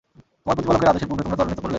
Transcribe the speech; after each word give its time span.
তোমাদের 0.41 0.47
প্রতিপালকের 0.55 0.91
আদেশের 0.91 1.07
পূর্বে 1.09 1.23
তোমরা 1.25 1.37
ত্বরান্বিত 1.37 1.59
করলে? 1.59 1.69